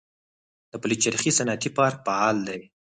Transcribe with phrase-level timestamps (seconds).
[0.71, 2.59] د پلچرخي صنعتي پارک فعال دی